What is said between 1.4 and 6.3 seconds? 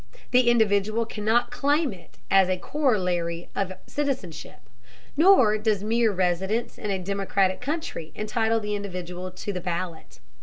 claim it as a corollary of citizenship. Nor does mere